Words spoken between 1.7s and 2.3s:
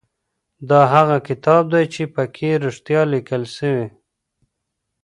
دی چي په